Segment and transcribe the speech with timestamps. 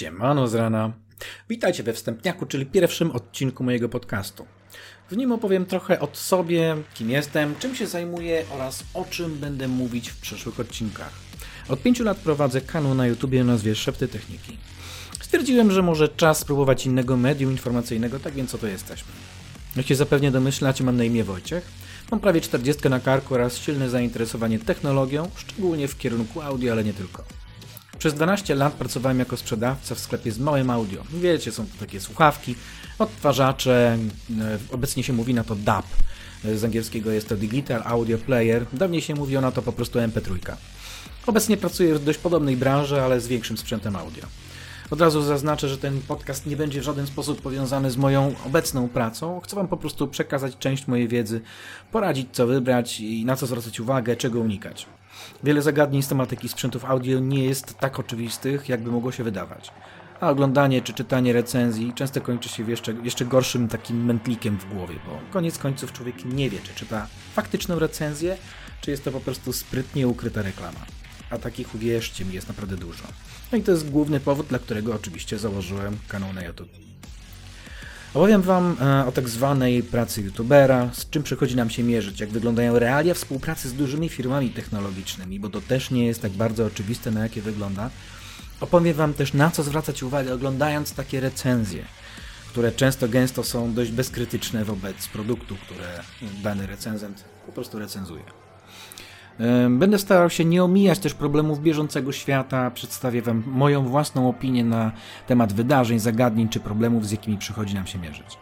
[0.00, 0.92] Siemano z rana.
[1.48, 4.46] Witajcie we wstępniaku, czyli pierwszym odcinku mojego podcastu.
[5.10, 9.68] W nim opowiem trochę o sobie, kim jestem, czym się zajmuję oraz o czym będę
[9.68, 11.12] mówić w przyszłych odcinkach.
[11.68, 14.56] Od pięciu lat prowadzę kanał na YouTubie o nazwie Szepty Techniki.
[15.20, 19.12] Stwierdziłem, że może czas spróbować innego medium informacyjnego, tak więc oto jesteśmy.
[19.76, 21.64] Jak się zapewnie domyślacie, mam na imię Wojciech.
[22.10, 26.92] Mam prawie 40 na karku oraz silne zainteresowanie technologią, szczególnie w kierunku audio, ale nie
[26.92, 27.39] tylko.
[28.00, 31.02] Przez 12 lat pracowałem jako sprzedawca w sklepie z małym audio.
[31.12, 32.54] Wiecie, są takie słuchawki,
[32.98, 33.98] odtwarzacze,
[34.40, 35.86] e, obecnie się mówi na to DAP.
[36.54, 40.56] Z angielskiego jest to Digital Audio Player, dawniej się mówiło na to po prostu MP3.
[41.26, 44.24] Obecnie pracuję w dość podobnej branży, ale z większym sprzętem audio.
[44.90, 48.88] Od razu zaznaczę, że ten podcast nie będzie w żaden sposób powiązany z moją obecną
[48.88, 49.40] pracą.
[49.40, 51.40] Chcę Wam po prostu przekazać część mojej wiedzy,
[51.92, 54.86] poradzić co wybrać i na co zwracać uwagę, czego unikać.
[55.42, 59.72] Wiele zagadnień z tematyki sprzętów audio nie jest tak oczywistych, jakby mogło się wydawać.
[60.20, 64.94] A oglądanie czy czytanie recenzji często kończy się jeszcze, jeszcze gorszym takim mętlikiem w głowie,
[65.06, 68.36] bo koniec końców człowiek nie wie, czy czyta faktyczną recenzję,
[68.80, 70.80] czy jest to po prostu sprytnie ukryta reklama.
[71.30, 73.04] A takich, uwierzcie mi, jest naprawdę dużo.
[73.52, 76.89] No i to jest główny powód, dla którego oczywiście założyłem kanał na YouTube.
[78.14, 82.30] Opowiem Wam e, o tak zwanej pracy youtubera, z czym przychodzi nam się mierzyć, jak
[82.30, 87.10] wyglądają realia współpracy z dużymi firmami technologicznymi, bo to też nie jest tak bardzo oczywiste,
[87.10, 87.90] na jakie wygląda.
[88.60, 91.84] Opowiem Wam też, na co zwracać uwagę, oglądając takie recenzje,
[92.48, 96.00] które często, gęsto są dość bezkrytyczne wobec produktu, które
[96.42, 98.22] dany recenzent po prostu recenzuje.
[99.70, 104.92] Będę starał się nie omijać też problemów bieżącego świata, przedstawię Wam moją własną opinię na
[105.26, 108.38] temat wydarzeń, zagadnień czy problemów, z jakimi przychodzi nam się mierzyć.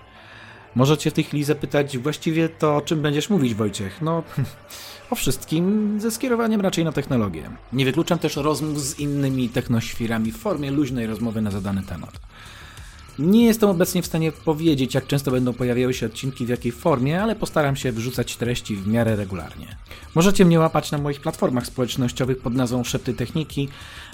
[0.75, 4.03] Możecie w tej chwili zapytać właściwie to, o czym będziesz mówić, Wojciech?
[4.03, 4.23] No,
[5.11, 7.51] o wszystkim ze skierowaniem raczej na technologię.
[7.73, 12.13] Nie wykluczam też rozmów z innymi technoświrami w formie luźnej rozmowy na zadany temat.
[13.19, 17.23] Nie jestem obecnie w stanie powiedzieć, jak często będą pojawiały się odcinki, w jakiej formie,
[17.23, 19.77] ale postaram się wrzucać treści w miarę regularnie.
[20.15, 23.69] Możecie mnie łapać na moich platformach społecznościowych pod nazwą Szepty Techniki.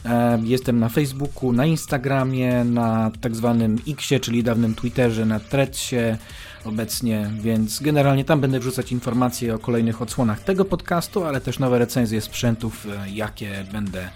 [0.04, 6.16] E, jestem na Facebooku, na Instagramie, na tak zwanym Xie, czyli dawnym Twitterze, na Threadsie
[6.64, 11.78] obecnie, więc generalnie tam będę wrzucać informacje o kolejnych odsłonach tego podcastu, ale też nowe
[11.78, 14.08] recenzje sprzętów, e, jakie będę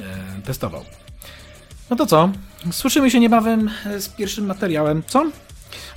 [0.00, 0.84] e, testował.
[1.90, 2.30] No to co?
[2.72, 5.30] Słyszymy się niebawem e, z pierwszym materiałem, co?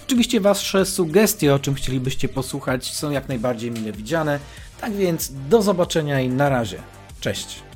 [0.06, 4.40] Oczywiście Wasze sugestie, o czym chcielibyście posłuchać, są jak najbardziej mile widziane.
[4.82, 6.78] Tak więc do zobaczenia i na razie.
[7.20, 7.69] Cześć.